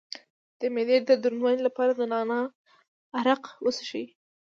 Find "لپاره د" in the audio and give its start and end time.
1.67-2.01